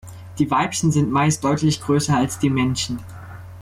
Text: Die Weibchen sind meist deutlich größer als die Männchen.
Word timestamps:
Die 0.39 0.49
Weibchen 0.49 0.91
sind 0.91 1.11
meist 1.11 1.43
deutlich 1.43 1.79
größer 1.79 2.17
als 2.17 2.39
die 2.39 2.49
Männchen. 2.49 2.97